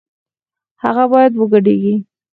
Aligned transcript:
هغه 0.83 1.03
بايد 1.11 1.33
وګډېږي 1.39 1.95